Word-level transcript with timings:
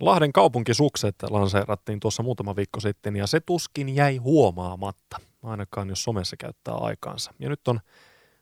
Lahden 0.00 0.32
kaupunkisukset 0.32 1.14
lanseerattiin 1.30 2.00
tuossa 2.00 2.22
muutama 2.22 2.56
viikko 2.56 2.80
sitten 2.80 3.16
ja 3.16 3.26
se 3.26 3.40
tuskin 3.40 3.94
jäi 3.94 4.16
huomaamatta, 4.16 5.16
ainakaan 5.42 5.88
jos 5.88 6.04
somessa 6.04 6.36
käyttää 6.36 6.74
aikaansa. 6.74 7.34
Ja 7.38 7.48
nyt 7.48 7.68
on 7.68 7.80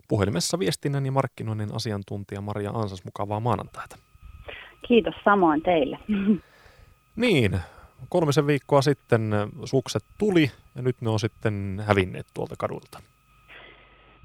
puhelimessa 0.08 0.58
viestinnän 0.58 1.06
ja 1.06 1.12
markkinoinnin 1.12 1.74
asiantuntija 1.74 2.40
Maria 2.40 2.70
Ansas, 2.70 3.04
mukavaa 3.04 3.40
maanantaita. 3.40 3.96
Kiitos 4.88 5.14
samoin 5.24 5.62
teille. 5.62 5.98
Niin, 7.16 7.60
kolmisen 8.08 8.46
viikkoa 8.46 8.82
sitten 8.82 9.30
sukset 9.64 10.04
tuli 10.18 10.50
ja 10.74 10.82
nyt 10.82 10.96
ne 11.00 11.10
on 11.10 11.20
sitten 11.20 11.82
hävinneet 11.86 12.26
tuolta 12.34 12.54
kadulta. 12.58 13.00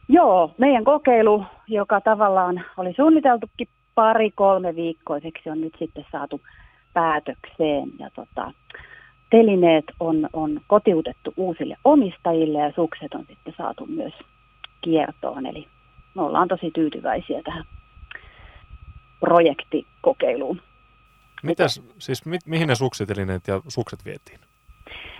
Joo, 0.07 0.51
meidän 0.57 0.83
kokeilu, 0.83 1.45
joka 1.67 2.01
tavallaan 2.01 2.65
oli 2.77 2.93
suunniteltukin 2.95 3.67
pari-kolme 3.95 4.75
viikkoiseksi, 4.75 5.49
on 5.49 5.61
nyt 5.61 5.73
sitten 5.79 6.05
saatu 6.11 6.41
päätökseen. 6.93 7.89
Ja 7.99 8.09
tota, 8.15 8.51
telineet 9.29 9.85
on, 9.99 10.29
on 10.33 10.61
kotiutettu 10.67 11.33
uusille 11.37 11.77
omistajille 11.83 12.59
ja 12.59 12.71
sukset 12.75 13.13
on 13.13 13.25
sitten 13.27 13.53
saatu 13.57 13.85
myös 13.85 14.13
kiertoon. 14.81 15.45
Eli 15.45 15.67
me 16.15 16.21
ollaan 16.21 16.47
tosi 16.47 16.71
tyytyväisiä 16.71 17.41
tähän 17.43 17.63
projektikokeiluun. 19.19 20.61
Mitäs, 21.43 21.81
siis 21.99 22.25
mi, 22.25 22.37
mihin 22.45 22.67
ne 22.67 22.75
suksitelineet 22.75 23.47
ja 23.47 23.61
sukset 23.67 24.05
vietiin? 24.05 24.39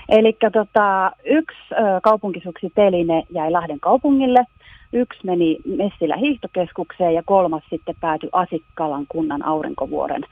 Eli 0.09 0.37
tota, 0.53 1.12
yksi 1.26 1.57
ö, 1.71 1.76
kaupunkisuksiteline 2.03 3.23
jäi 3.29 3.51
Lahden 3.51 3.79
kaupungille, 3.79 4.45
yksi 4.93 5.20
meni 5.23 5.57
Messilä 5.65 6.17
hiihtokeskukseen 6.17 7.13
ja 7.13 7.23
kolmas 7.26 7.63
sitten 7.70 7.95
päätyi 7.99 8.29
Asikkalan 8.31 9.05
kunnan 9.09 9.45
aurinkovuoren 9.45 10.26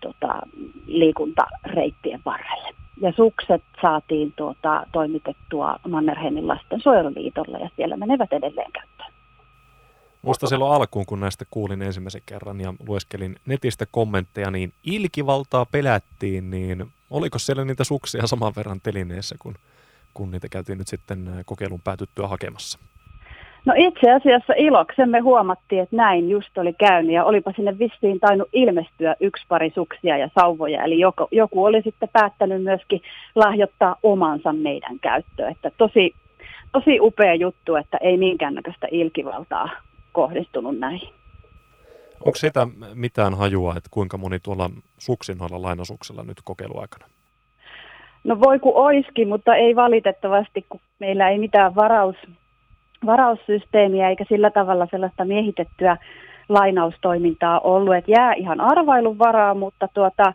tota, 0.00 0.42
liikuntareittien 0.86 2.20
varrelle. 2.24 2.74
Ja 3.00 3.12
sukset 3.16 3.62
saatiin 3.82 4.32
tuota, 4.36 4.86
toimitettua 4.92 5.76
Mannerheimin 5.88 6.48
lasten 6.48 6.80
suojeluliitolle 6.80 7.58
ja 7.58 7.70
siellä 7.76 7.96
menevät 7.96 8.32
edelleen 8.32 8.72
käyttöön. 8.72 9.12
Muista 10.22 10.46
silloin 10.46 10.72
alkuun, 10.72 11.06
kun 11.06 11.20
näistä 11.20 11.44
kuulin 11.50 11.82
ensimmäisen 11.82 12.22
kerran 12.26 12.60
ja 12.60 12.74
lueskelin 12.88 13.36
netistä 13.46 13.86
kommentteja, 13.90 14.50
niin 14.50 14.72
ilkivaltaa 14.84 15.66
pelättiin, 15.66 16.50
niin 16.50 16.86
oliko 17.10 17.38
siellä 17.38 17.64
niitä 17.64 17.84
suksia 17.84 18.26
saman 18.26 18.52
verran 18.56 18.80
telineessä, 18.80 19.36
kun, 19.38 19.54
kun 20.14 20.30
niitä 20.30 20.48
käytiin 20.48 20.78
nyt 20.78 20.88
sitten 20.88 21.30
kokeilun 21.46 21.80
päätyttyä 21.80 22.28
hakemassa? 22.28 22.78
No 23.64 23.74
itse 23.76 24.10
asiassa 24.10 24.52
iloksemme 24.56 25.20
huomattiin, 25.20 25.82
että 25.82 25.96
näin 25.96 26.30
just 26.30 26.58
oli 26.58 26.72
käynyt 26.72 27.12
ja 27.12 27.24
olipa 27.24 27.52
sinne 27.56 27.78
vissiin 27.78 28.20
tainnut 28.20 28.48
ilmestyä 28.52 29.16
yksi 29.20 29.44
pari 29.48 29.72
suksia 29.74 30.16
ja 30.16 30.30
sauvoja. 30.34 30.84
Eli 30.84 30.98
joku, 30.98 31.28
joku 31.30 31.64
oli 31.64 31.82
sitten 31.82 32.08
päättänyt 32.12 32.62
myöskin 32.62 33.02
lahjoittaa 33.34 33.96
omansa 34.02 34.52
meidän 34.52 34.98
käyttöön. 35.00 35.52
Että 35.52 35.70
tosi, 35.78 36.14
tosi 36.72 37.00
upea 37.00 37.34
juttu, 37.34 37.76
että 37.76 37.98
ei 38.00 38.16
minkäännäköistä 38.16 38.86
ilkivaltaa 38.90 39.70
kohdistunut 40.12 40.78
näihin. 40.78 41.08
Onko 42.24 42.36
sitä 42.36 42.66
mitään 42.94 43.34
hajua, 43.34 43.74
että 43.76 43.88
kuinka 43.90 44.18
moni 44.18 44.38
tuolla 44.40 44.70
suksinnoilla 44.98 45.62
lainasuksella 45.62 46.22
nyt 46.22 46.38
kokeiluaikana? 46.44 47.04
No 48.24 48.40
voi 48.40 48.58
kun 48.58 48.72
oiskin, 48.74 49.28
mutta 49.28 49.54
ei 49.54 49.76
valitettavasti, 49.76 50.66
kun 50.68 50.80
meillä 50.98 51.28
ei 51.28 51.38
mitään 51.38 51.74
varaus, 51.74 52.16
varaussysteemiä 53.06 54.08
eikä 54.08 54.24
sillä 54.28 54.50
tavalla 54.50 54.86
sellaista 54.90 55.24
miehitettyä 55.24 55.96
lainaustoimintaa 56.48 57.60
ollut, 57.60 57.94
että 57.94 58.10
jää 58.10 58.32
ihan 58.34 58.60
arvailun 58.60 59.18
varaa, 59.18 59.54
mutta 59.54 59.88
tuota, 59.94 60.32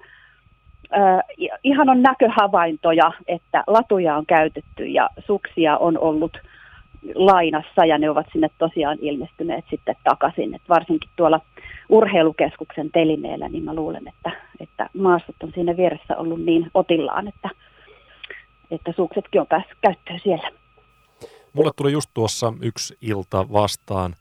äh, 0.97 1.19
ihan 1.63 1.89
on 1.89 2.01
näköhavaintoja, 2.01 3.11
että 3.27 3.63
latuja 3.67 4.15
on 4.15 4.25
käytetty 4.25 4.85
ja 4.85 5.09
suksia 5.25 5.77
on 5.77 5.97
ollut 5.97 6.37
lainassa 7.15 7.85
ja 7.85 7.97
ne 7.97 8.09
ovat 8.09 8.27
sinne 8.31 8.49
tosiaan 8.57 8.97
ilmestyneet 9.01 9.65
sitten 9.69 9.95
takaisin. 10.03 10.55
Et 10.55 10.61
varsinkin 10.69 11.09
tuolla 11.15 11.39
urheilukeskuksen 11.89 12.91
telineellä, 12.91 13.49
niin 13.49 13.63
mä 13.63 13.73
luulen, 13.73 14.07
että, 14.07 14.31
että 14.59 14.89
maastot 14.97 15.35
on 15.43 15.51
siinä 15.53 15.77
vieressä 15.77 16.17
ollut 16.17 16.45
niin 16.45 16.71
otillaan, 16.73 17.27
että, 17.27 17.49
että 18.71 18.93
suksetkin 18.95 19.41
on 19.41 19.47
päässyt 19.47 19.77
käyttöön 19.81 20.19
siellä. 20.23 20.64
Mulle 21.55 21.71
tuli 21.75 21.91
just 21.91 22.09
tuossa 22.13 22.53
yksi 22.61 22.97
ilta 23.01 23.45
vastaan 23.53 24.15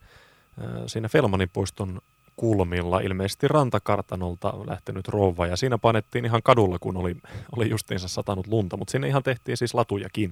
siinä 0.86 1.08
Felmanin 1.08 1.48
puiston 1.52 1.98
kulmilla, 2.36 3.00
ilmeisesti 3.00 3.48
rantakartanolta 3.48 4.52
lähtenyt 4.66 5.08
rouva, 5.08 5.46
ja 5.46 5.56
siinä 5.56 5.78
painettiin 5.78 6.24
ihan 6.24 6.42
kadulla, 6.44 6.76
kun 6.80 6.96
oli, 6.96 7.16
oli 7.56 7.70
justiinsa 7.70 8.08
satanut 8.08 8.46
lunta, 8.46 8.76
mutta 8.76 8.92
sinne 8.92 9.08
ihan 9.08 9.22
tehtiin 9.22 9.56
siis 9.56 9.74
latujakin. 9.74 10.30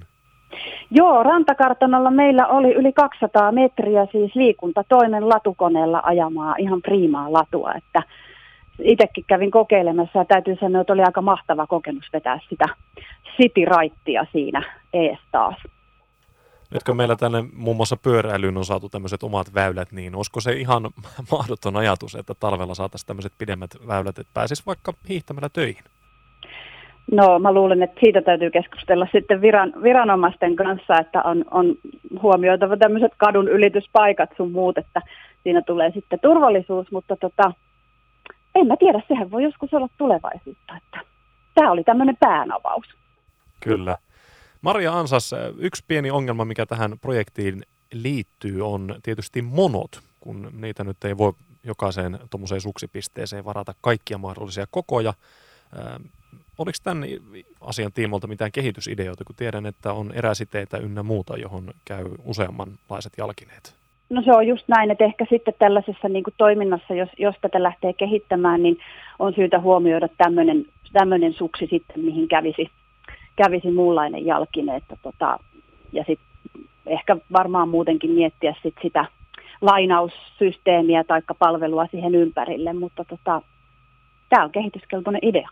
Joo, 0.91 1.23
rantakartanolla 1.23 2.11
meillä 2.11 2.47
oli 2.47 2.73
yli 2.73 2.93
200 2.93 3.51
metriä 3.51 4.07
siis 4.11 4.35
liikunta 4.35 4.83
toinen 4.89 5.29
latukoneella 5.29 6.01
ajamaa 6.03 6.55
ihan 6.57 6.81
priimaa 6.81 7.33
latua, 7.33 7.73
että 7.73 8.03
itsekin 8.79 9.23
kävin 9.27 9.51
kokeilemassa 9.51 10.19
ja 10.19 10.25
täytyy 10.25 10.55
sanoa, 10.59 10.81
että 10.81 10.93
oli 10.93 11.03
aika 11.03 11.21
mahtava 11.21 11.67
kokemus 11.67 12.05
vetää 12.13 12.39
sitä 12.49 12.65
city-raittia 13.37 14.25
siinä 14.31 14.63
ees 14.93 15.19
taas. 15.31 15.55
Nyt 16.73 16.83
kun 16.83 16.97
meillä 16.97 17.15
tänne 17.15 17.43
muun 17.53 17.75
muassa 17.75 17.97
pyöräilyyn 17.97 18.57
on 18.57 18.65
saatu 18.65 18.89
tämmöiset 18.89 19.23
omat 19.23 19.53
väylät, 19.53 19.91
niin 19.91 20.15
olisiko 20.15 20.39
se 20.39 20.51
ihan 20.53 20.83
mahdoton 21.31 21.75
ajatus, 21.75 22.15
että 22.15 22.33
talvella 22.39 22.75
saataisiin 22.75 23.07
tämmöiset 23.07 23.33
pidemmät 23.37 23.71
väylät, 23.87 24.19
että 24.19 24.31
pääsisi 24.33 24.63
vaikka 24.65 24.93
hiihtämällä 25.09 25.49
töihin? 25.49 25.83
No 27.11 27.39
mä 27.39 27.53
luulen, 27.53 27.83
että 27.83 27.99
siitä 27.99 28.21
täytyy 28.21 28.51
keskustella 28.51 29.07
sitten 29.11 29.41
viran, 29.41 29.73
viranomaisten 29.83 30.55
kanssa, 30.55 30.97
että 30.99 31.21
on, 31.21 31.45
on 31.51 31.75
huomioitava 32.21 32.77
tämmöiset 32.77 33.11
kadun 33.17 33.47
ylityspaikat 33.47 34.29
sun 34.37 34.51
muut, 34.51 34.77
että 34.77 35.01
siinä 35.43 35.61
tulee 35.61 35.91
sitten 35.91 36.19
turvallisuus, 36.19 36.91
mutta 36.91 37.15
tota, 37.15 37.53
en 38.55 38.67
mä 38.67 38.77
tiedä, 38.77 39.01
sehän 39.07 39.31
voi 39.31 39.43
joskus 39.43 39.73
olla 39.73 39.89
tulevaisuutta, 39.97 40.77
että 40.77 40.99
tämä 41.55 41.71
oli 41.71 41.83
tämmöinen 41.83 42.17
päänavaus. 42.19 42.85
Kyllä. 43.59 43.97
Maria 44.63 44.93
Ansas, 44.99 45.31
yksi 45.57 45.83
pieni 45.87 46.11
ongelma, 46.11 46.45
mikä 46.45 46.65
tähän 46.65 46.99
projektiin 47.01 47.63
liittyy, 47.93 48.67
on 48.67 48.95
tietysti 49.03 49.41
monot, 49.41 49.99
kun 50.19 50.49
niitä 50.61 50.83
nyt 50.83 51.03
ei 51.05 51.17
voi 51.17 51.33
jokaiseen 51.63 52.19
tuommoiseen 52.29 52.61
suksipisteeseen 52.61 53.45
varata 53.45 53.73
kaikkia 53.81 54.17
mahdollisia 54.17 54.65
kokoja. 54.71 55.13
Oliko 56.57 56.77
tämän 56.83 57.03
asian 57.61 57.91
tiimolta 57.93 58.27
mitään 58.27 58.51
kehitysideoita, 58.51 59.23
kun 59.23 59.35
tiedän, 59.35 59.65
että 59.65 59.93
on 59.93 60.11
eräsiteitä 60.13 60.77
ynnä 60.77 61.03
muuta, 61.03 61.37
johon 61.37 61.73
käy 61.85 62.05
useammanlaiset 62.25 63.13
jalkineet? 63.17 63.75
No 64.09 64.21
se 64.21 64.33
on 64.33 64.47
just 64.47 64.67
näin, 64.67 64.91
että 64.91 65.05
ehkä 65.05 65.25
sitten 65.29 65.53
tällaisessa 65.59 66.09
niin 66.09 66.23
kuin 66.23 66.33
toiminnassa, 66.37 66.93
jos, 66.93 67.09
jos 67.17 67.35
tätä 67.41 67.63
lähtee 67.63 67.93
kehittämään, 67.93 68.63
niin 68.63 68.77
on 69.19 69.33
syytä 69.33 69.59
huomioida 69.59 70.07
tämmöinen, 70.17 70.65
tämmöinen 70.93 71.33
suksi 71.33 71.67
sitten, 71.71 71.99
mihin 71.99 72.27
kävisi, 72.27 72.71
kävisi 73.35 73.71
muunlainen 73.71 74.25
jalkine. 74.25 74.75
Että 74.75 74.97
tota, 75.03 75.39
ja 75.91 76.03
sitten 76.07 76.27
ehkä 76.85 77.17
varmaan 77.31 77.69
muutenkin 77.69 78.11
miettiä 78.11 78.55
sit 78.63 78.75
sitä 78.81 79.05
lainaussysteemiä 79.61 81.03
tai 81.03 81.21
palvelua 81.39 81.87
siihen 81.91 82.15
ympärille, 82.15 82.73
mutta 82.73 83.05
tota, 83.05 83.41
tämä 84.29 84.43
on 84.43 84.51
kehityskelpoinen 84.51 85.21
idea. 85.23 85.49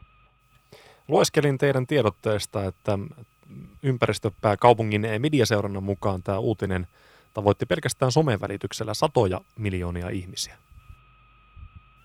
Lueskelin 1.08 1.58
teidän 1.58 1.88
tiedotteesta, 1.88 2.66
että 2.66 3.00
ympäristöpääkaupungin 3.84 5.08
mediaseurannan 5.20 5.84
mukaan 5.84 6.24
tämä 6.24 6.40
uutinen 6.40 6.88
tavoitti 7.34 7.66
pelkästään 7.66 8.12
somen 8.12 8.42
välityksellä 8.42 8.94
satoja 8.94 9.42
miljoonia 9.60 10.10
ihmisiä. 10.10 10.56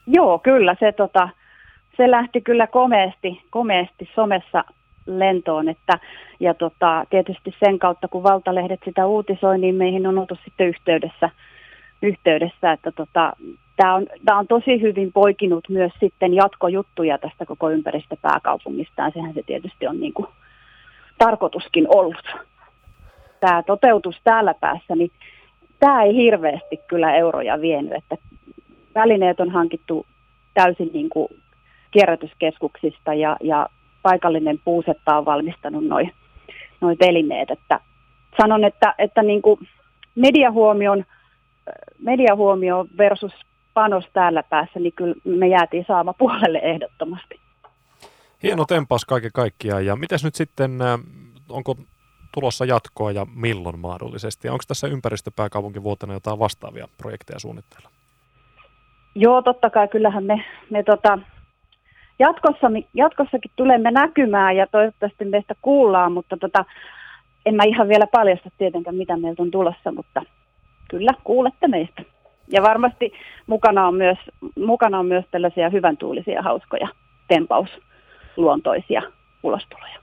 Joo, 0.06 0.38
kyllä. 0.38 0.76
Se, 0.80 0.92
tota, 0.92 1.28
se 1.96 2.10
lähti 2.10 2.40
kyllä 2.40 2.66
komeasti, 2.66 3.42
komeasti 3.50 4.08
somessa 4.14 4.64
lentoon. 5.06 5.68
Että, 5.68 5.98
ja 6.40 6.54
tota, 6.54 7.04
tietysti 7.10 7.54
sen 7.64 7.78
kautta, 7.78 8.08
kun 8.08 8.22
valtalehdet 8.22 8.80
sitä 8.84 9.06
uutisoi, 9.06 9.58
niin 9.58 9.74
meihin 9.74 10.06
on 10.06 10.18
oltu 10.18 10.38
sitten 10.44 10.68
yhteydessä, 10.68 11.30
yhteydessä 12.02 12.72
että 12.72 12.92
tota, 12.92 13.32
tämä 13.76 13.94
on, 13.94 14.06
tämä 14.24 14.38
on 14.38 14.46
tosi 14.46 14.80
hyvin 14.80 15.12
poikinut 15.12 15.64
myös 15.68 15.92
sitten 16.00 16.34
jatkojuttuja 16.34 17.18
tästä 17.18 17.46
koko 17.46 17.70
ympäristöpääkaupungista, 17.70 19.02
ja 19.02 19.10
sehän 19.10 19.34
se 19.34 19.42
tietysti 19.42 19.86
on 19.86 20.00
niin 20.00 20.12
kuin 20.12 20.28
tarkoituskin 21.18 21.86
ollut. 21.96 22.36
Tämä 23.40 23.62
toteutus 23.62 24.20
täällä 24.24 24.54
päässä, 24.54 24.94
niin 24.94 25.10
tämä 25.80 26.02
ei 26.02 26.14
hirveästi 26.14 26.76
kyllä 26.88 27.14
euroja 27.14 27.60
vienyt, 27.60 27.92
että 27.92 28.16
välineet 28.94 29.40
on 29.40 29.50
hankittu 29.50 30.06
täysin 30.54 30.90
niin 30.92 31.08
kuin 31.08 31.28
kierrätyskeskuksista 31.90 33.14
ja, 33.14 33.36
ja 33.40 33.68
paikallinen 34.08 34.60
puusetta 34.64 35.18
on 35.18 35.24
valmistanut 35.24 35.84
noin 35.84 36.12
noi 36.80 36.96
telineet, 36.96 37.50
että 37.50 37.80
sanon, 38.40 38.64
että, 38.64 38.94
että 38.98 39.22
niin 39.22 39.42
kuin 39.42 39.68
mediahuomion, 40.14 41.04
mediahuomio 41.98 42.86
versus 42.98 43.32
panos 43.74 44.04
täällä 44.12 44.42
päässä, 44.42 44.80
niin 44.80 44.92
kyllä 44.92 45.14
me 45.24 45.48
jäätiin 45.48 45.84
saama 45.88 46.12
puolelle 46.12 46.58
ehdottomasti. 46.58 47.40
Hieno 48.42 48.64
tempaus 48.64 49.04
kaiken 49.04 49.30
kaikkiaan. 49.34 49.86
Ja 49.86 49.96
mitäs 49.96 50.24
nyt 50.24 50.34
sitten, 50.34 50.78
onko 51.48 51.76
tulossa 52.34 52.64
jatkoa 52.64 53.12
ja 53.12 53.26
milloin 53.34 53.78
mahdollisesti? 53.78 54.48
Onko 54.48 54.64
tässä 54.68 54.86
ympäristöpääkaupunkivuotena 54.86 56.12
jotain 56.12 56.38
vastaavia 56.38 56.88
projekteja 56.98 57.38
suunnitteilla? 57.38 57.90
Joo, 59.14 59.42
totta 59.42 59.70
kai. 59.70 59.88
Kyllähän 59.88 60.24
me, 60.24 60.44
me 60.70 60.82
tota, 60.82 61.18
jatkossa, 62.18 62.66
jatkossakin 62.94 63.50
tulemme 63.56 63.90
näkymään 63.90 64.56
ja 64.56 64.66
toivottavasti 64.66 65.24
meistä 65.24 65.54
kuullaan, 65.62 66.12
mutta 66.12 66.36
tota, 66.36 66.64
en 67.46 67.54
mä 67.54 67.64
ihan 67.64 67.88
vielä 67.88 68.06
paljasta 68.06 68.50
tietenkään, 68.58 68.96
mitä 68.96 69.16
meiltä 69.16 69.42
on 69.42 69.50
tulossa, 69.50 69.92
mutta 69.92 70.22
kyllä 70.88 71.12
kuulette 71.24 71.68
meistä. 71.68 72.02
Ja 72.48 72.62
varmasti 72.62 73.12
mukana 73.46 73.86
on 73.86 73.94
myös, 73.94 74.18
mukana 74.56 74.98
on 74.98 75.06
myös 75.06 75.24
tällaisia 75.30 75.70
hyvän 75.70 75.96
tuulisia, 75.96 76.42
hauskoja 76.42 76.88
tempausluontoisia 77.28 79.02
ulostuloja. 79.42 79.98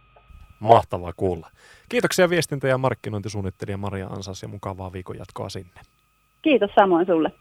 Mahtavaa 0.60 1.12
kuulla. 1.18 1.50
Kiitoksia 1.90 2.30
viestintä- 2.30 2.68
ja 2.68 2.78
markkinointisuunnittelija 2.78 3.78
Maria 3.78 4.08
Ansas 4.08 4.42
ja 4.42 4.48
mukavaa 4.48 4.94
viikon 4.94 5.18
jatkoa 5.18 5.50
sinne. 5.50 5.82
Kiitos 6.42 6.72
samoin 6.76 7.06
sulle. 7.06 7.32